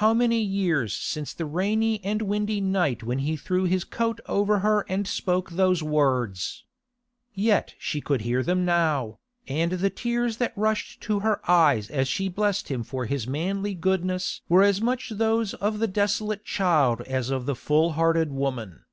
[0.00, 4.60] How many years since the rainy and windy night when he threw his coat over
[4.60, 6.64] her and spoke those words?
[7.34, 12.08] Yet she could hear them now, and the tears that rushed to her eyes as
[12.08, 17.02] she blessed him for his manly goodness were as much those of the desolate child
[17.02, 18.86] as of the full hearted woman.